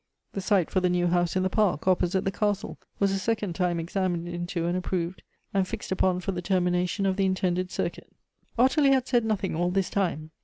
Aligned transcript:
The 0.33 0.41
site 0.41 0.71
for 0.71 0.79
the 0.79 0.89
new 0.89 1.05
house 1.05 1.35
in 1.35 1.43
the 1.43 1.49
park, 1.51 1.87
opposite 1.87 2.25
the 2.25 2.31
castle, 2.31 2.79
was 2.97 3.11
a 3.11 3.19
second 3.19 3.53
time 3.53 3.79
examined 3.79 4.27
into 4.27 4.65
and 4.65 4.75
approved, 4.75 5.21
and 5.53 5.67
fixed 5.67 5.91
upon 5.91 6.21
for 6.21 6.31
the 6.31 6.41
termination 6.41 7.05
of 7.05 7.17
the 7.17 7.25
intended 7.27 7.69
circuit. 7.69 8.11
Ottilie 8.57 8.93
had 8.93 9.07
said 9.07 9.23
nothing 9.23 9.55
all 9.55 9.69
this 9.69 9.91
time. 9.91 10.31